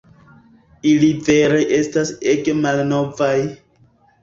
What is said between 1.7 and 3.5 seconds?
estas ege malnovaj